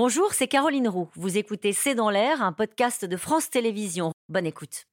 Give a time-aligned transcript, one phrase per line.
[0.00, 1.08] Bonjour, c'est Caroline Roux.
[1.16, 4.12] Vous écoutez C'est dans l'air, un podcast de France Télévisions.
[4.28, 4.86] Bonne écoute.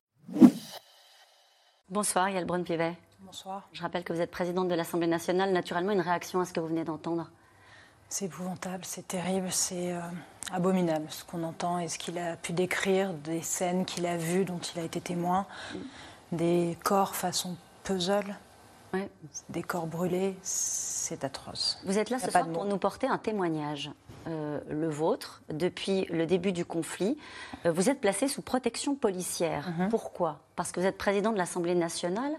[1.90, 2.96] Bonsoir, Yael Braun-Pivet.
[3.20, 3.70] Bonsoir.
[3.72, 5.52] Je rappelle que vous êtes présidente de l'Assemblée nationale.
[5.52, 7.30] Naturellement, une réaction à ce que vous venez d'entendre
[8.10, 10.00] C'est épouvantable, c'est terrible, c'est euh,
[10.52, 14.44] abominable ce qu'on entend et ce qu'il a pu décrire, des scènes qu'il a vues,
[14.44, 15.46] dont il a été témoin,
[16.32, 18.36] des corps façon puzzle,
[18.96, 19.10] Ouais.
[19.50, 21.80] des corps brûlés, c'est atroce.
[21.86, 23.92] Vous êtes là ce soir pour nous porter un témoignage,
[24.28, 25.42] euh, le vôtre.
[25.50, 27.18] Depuis le début du conflit,
[27.66, 29.70] euh, vous êtes placé sous protection policière.
[29.78, 29.90] Mhm.
[29.90, 30.40] Pourquoi?
[30.56, 32.34] Parce que vous êtes président de l'Assemblée nationale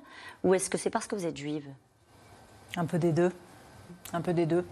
[0.44, 1.68] ou est-ce que c'est parce que vous êtes juive?
[2.76, 3.32] Un peu des deux.
[4.12, 4.64] Un peu des deux.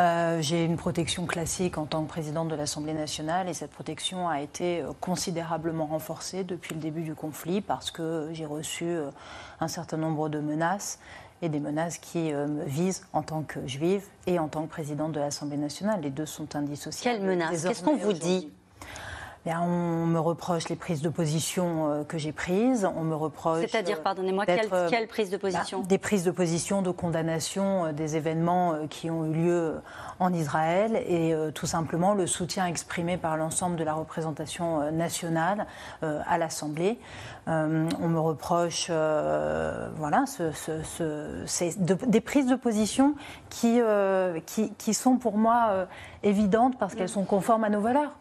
[0.00, 4.28] Euh, J'ai une protection classique en tant que présidente de l'Assemblée nationale et cette protection
[4.28, 9.10] a été euh, considérablement renforcée depuis le début du conflit parce que j'ai reçu euh,
[9.60, 10.98] un certain nombre de menaces
[11.42, 15.10] et des menaces qui me visent en tant que juive et en tant que présidente
[15.10, 16.00] de l'Assemblée nationale.
[16.00, 17.18] Les deux sont indissociables.
[17.18, 18.48] Quelle menace Désormais, Qu'est-ce qu'on vous dit?
[19.44, 22.88] Bien, on me reproche les prises de position euh, que j'ai prises.
[22.96, 23.62] On me reproche.
[23.68, 25.80] C'est-à dire, euh, pardonnez-moi, d'être, quelle, euh, quelle prise de bah, position?
[25.80, 29.80] Des prises de position, de condamnation des événements qui ont eu lieu
[30.20, 35.66] en Israël et tout simplement le soutien exprimé par l'ensemble de la représentation nationale
[36.02, 37.00] à l'Assemblée.
[37.48, 43.16] On me reproche euh, voilà, ce- ce- ce- ces- de- des prises de position
[43.50, 45.86] qui, euh, qui, qui sont pour moi
[46.22, 48.12] évidentes parce qu'elles sont conformes à nos valeurs.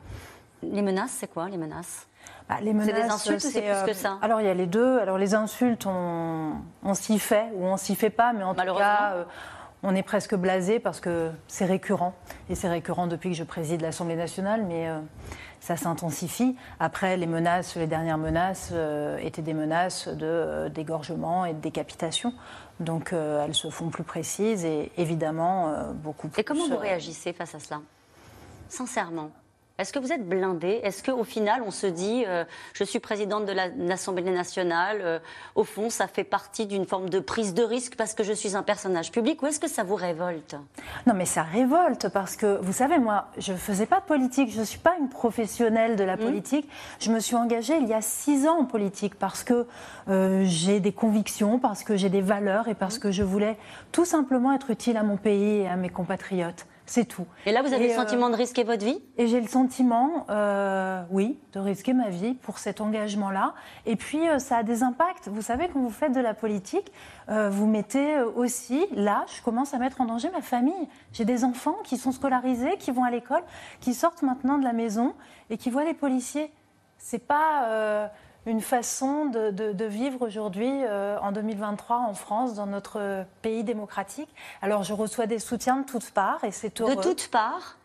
[0.64, 2.08] Les menaces, c'est quoi les menaces?
[2.48, 4.18] Bah, les C'est des menaces, insultes ou c'est plus euh, que ça?
[4.22, 5.00] Alors il y a les deux.
[5.00, 6.54] Alors les insultes, on,
[6.84, 9.24] on s'y fait ou on s'y fait pas, mais en tout cas, euh,
[9.84, 12.14] on est presque blasé parce que c'est récurrent.
[12.50, 15.00] Et c'est récurrent depuis que je préside l'Assemblée nationale, mais euh,
[15.60, 16.56] ça s'intensifie.
[16.80, 22.34] Après, les menaces, les dernières menaces euh, étaient des menaces de d'égorgement et de décapitation.
[22.80, 26.42] Donc elles se font plus précises et évidemment beaucoup plus.
[26.42, 27.80] Et comment vous réagissez face à cela?
[28.70, 29.30] Sincèrement
[29.78, 30.80] est-ce que vous êtes blindé?
[30.84, 35.00] Est-ce qu'au final, on se dit, euh, je suis présidente de la- de l'Assemblée nationale,
[35.02, 35.20] euh,
[35.56, 38.56] au fond, ça fait partie d'une forme de prise de risque parce que je suis
[38.56, 40.56] un personnage public Ou est-ce que ça vous révolte?
[41.08, 44.52] Non, mais ça révolte parce que, vous savez, moi, je ne faisais pas de politique,
[44.52, 46.70] je ne suis pas une professionnelle de la politique.
[47.00, 49.66] Je me suis engagée il y a six ans en politique parce que
[50.10, 53.58] euh, j'ai des convictions, parce que j'ai des valeurs et parce que je voulais
[53.92, 56.66] tout simplement être utile à mon pays et à mes compatriotes.
[56.92, 57.26] C'est tout.
[57.46, 59.02] Et là, vous avez Et, le euh, sentiment de risquer votre vie?
[59.18, 63.54] Et j'ai le sentiment, euh, oui, de risquer ma vie pour cet engagement-là.
[63.86, 65.30] Et puis, euh, ça a des impacts.
[65.30, 66.92] Vous savez, quand vous faites de la politique,
[67.30, 70.90] euh, vous mettez aussi, là, je commence à mettre en danger ma famille.
[71.14, 73.44] J'ai des enfants qui sont scolarisés, qui vont à l'école,
[73.80, 75.14] qui sortent maintenant de la maison
[75.50, 76.52] et qui voient les policiers.
[76.98, 78.08] C'est pas euh,
[78.46, 83.64] une façon de, de- de vivre aujourd'hui, euh, en 2023, en France, dans notre pays
[83.64, 84.30] démocratique.
[84.62, 86.96] Alors, je reçois des soutiens de toutes parts et c'est heureux.
[86.96, 87.78] De toutes parts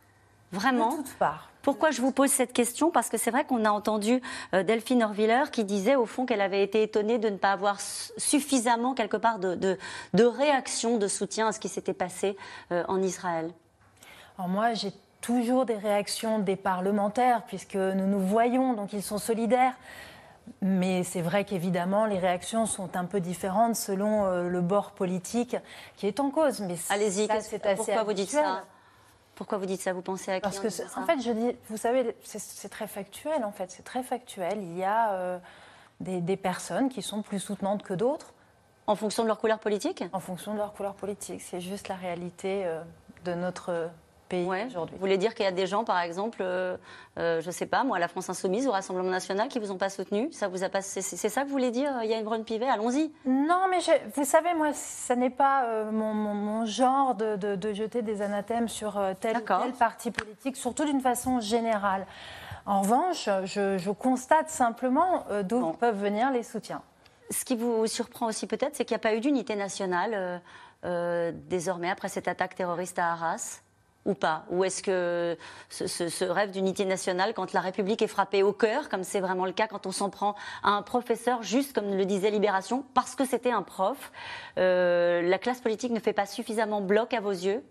[0.52, 1.50] Vraiment De toutes parts.
[1.60, 2.92] Pourquoi je vous pose cette question?
[2.92, 4.22] Parce que c'est vrai qu'on a entendu
[4.54, 7.80] euh, Delphine Orviller qui disait au fond qu'elle avait été étonnée de ne pas avoir
[7.80, 9.76] su- suffisamment quelque part de, de,
[10.14, 12.36] de réaction, de soutien à ce qui s'était passé
[12.70, 13.50] euh, en Israël.
[14.38, 19.18] Alors moi, j'ai toujours des réactions des parlementaires, puisque nous nous voyons, donc ils sont
[19.18, 19.74] solidaires.
[20.62, 25.56] Mais c'est vrai qu'évidemment, les réactions sont un peu différentes selon euh, le bord politique
[25.96, 26.60] qui est en cause.
[26.60, 28.64] Mais Allez-y, c'est assez pourquoi vous dites ça?
[29.34, 29.92] Pourquoi vous dites ça?
[29.92, 32.86] Vous pensez à qui Parce que, en fait, je dis, vous savez, c'est- c'est très
[32.86, 34.58] factuel, en fait, c'est très factuel.
[34.62, 35.38] Il y a euh,
[36.00, 38.32] des, des personnes qui sont plus soutenantes que d'autres
[38.86, 40.04] En fonction de leur couleur politique?
[40.12, 41.42] En fonction de leur couleur politique.
[41.42, 42.80] C'est juste la réalité euh,
[43.24, 43.90] de notre
[44.28, 44.66] pays Ouais.
[44.66, 44.94] aujourd'hui.
[44.96, 46.76] Vous voulez dire qu'il y a des gens, par exemple, euh,
[47.18, 49.70] euh, je ne sais pas, moi, à la France Insoumise, au Rassemblement National, qui vous
[49.70, 50.30] ont pas soutenu?
[50.32, 50.82] Ça vous a pas...
[50.82, 53.12] C'est c'est ça que vous voulez dire, Yann Brun-Pivet Allons-y.
[53.24, 57.36] Non, mais je- vous savez, moi, ça n'est pas euh, mon, mon- mon genre de,
[57.36, 61.40] de- de jeter des anathèmes sur euh, tel ou tel parti politique, surtout d'une façon
[61.40, 62.06] générale.
[62.66, 65.72] En revanche, je, je constate simplement euh, d'où Bon.
[65.72, 66.82] peuvent venir les soutiens.
[67.30, 70.38] Ce qui vous surprend aussi peut-être, c'est qu'il n'y a pas eu d'unité nationale euh,
[70.84, 73.60] euh, désormais après cette attaque terroriste à Arras
[74.06, 75.36] ou pas Ou est-ce que
[75.68, 79.20] ce, ce- ce rêve d'unité nationale, quand la République est frappée au cœur, comme c'est
[79.20, 82.84] vraiment le cas quand on s'en prend à un professeur, juste comme le disait Libération,
[82.94, 84.12] parce que c'était un prof,
[84.58, 87.62] euh, la classe politique ne fait pas suffisamment bloc à vos yeux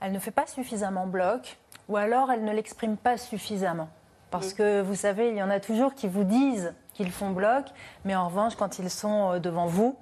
[0.00, 1.58] Elle ne fait pas suffisamment bloc,
[1.88, 3.88] ou alors elle ne l'exprime pas suffisamment.
[4.30, 7.66] Parce que vous savez, il y en a toujours qui vous disent qu'ils font bloc,
[8.04, 9.96] mais en revanche, quand ils sont euh, devant vous,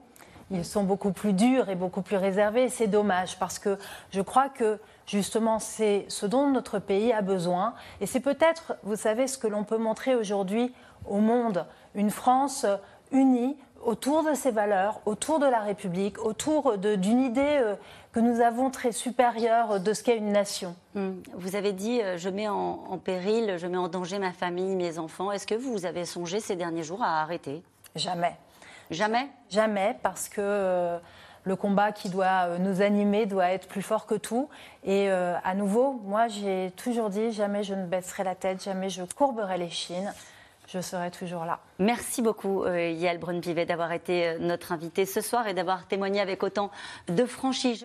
[0.50, 2.69] ils sont beaucoup plus durs et beaucoup plus réservés.
[2.69, 3.79] C'est dommage parce que
[4.11, 7.75] je crois que justement c'est ce dont notre pays a besoin.
[8.00, 10.73] Et c'est peut-être, vous savez, ce que l'on peut montrer aujourd'hui
[11.06, 11.67] au monde.
[11.94, 12.67] Une France
[13.12, 17.75] unie autour de ces valeurs, autour de la République, autour d'une idée euh,
[18.12, 20.75] que nous avons très supérieure de ce qu'est une nation.
[20.94, 21.12] Hmm.
[21.35, 24.99] Vous avez dit, euh, je mets en, péril, je mets en danger ma famille, mes
[24.99, 25.32] enfants.
[25.32, 27.62] Est-ce que vous avez songé ces derniers jours à arrêter?
[27.94, 28.37] Jamais.
[28.90, 29.28] Jamais?
[29.50, 30.98] Jamais, parce que euh,
[31.44, 34.48] le combat qui doit nous animer doit être plus fort que tout.
[34.84, 39.02] Et à nouveau, moi, j'ai toujours dit, jamais je ne baisserai la tête, jamais je
[39.04, 40.12] courberai les chines
[40.72, 41.58] je serai toujours là.
[41.78, 46.20] Merci beaucoup, euh, Yael Brun-Pivet, d'avoir été euh, notre invité ce soir et d'avoir témoigné
[46.20, 46.70] avec autant
[47.08, 47.84] de franchise.